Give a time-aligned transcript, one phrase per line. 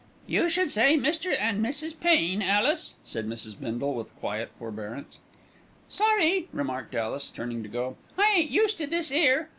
[0.25, 1.39] "You should say 'Mr.
[1.39, 1.93] and Mrs.
[1.99, 3.59] Pain,' Alice," said Mrs.
[3.59, 5.19] Bindle with quiet forbearance.
[5.89, 7.97] "Sorry," remarked Alice, turning to go.
[8.17, 9.49] "I ain't used to this 'ere.